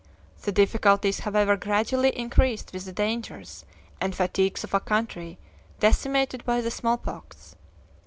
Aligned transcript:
The 0.41 0.51
difficulties, 0.51 1.19
however, 1.19 1.55
gradually 1.55 2.09
increased 2.17 2.73
with 2.73 2.85
the 2.85 2.91
dangers 2.91 3.65
and 4.01 4.15
fatigues 4.15 4.63
of 4.63 4.73
a 4.73 4.79
country 4.79 5.37
decimated 5.79 6.43
by 6.43 6.59
the 6.61 6.71
smallpox. 6.71 7.55